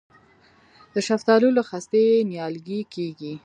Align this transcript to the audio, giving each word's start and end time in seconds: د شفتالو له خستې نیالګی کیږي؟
د 0.93 0.95
شفتالو 1.07 1.47
له 1.57 1.61
خستې 1.69 2.03
نیالګی 2.29 2.79
کیږي؟ 2.93 3.33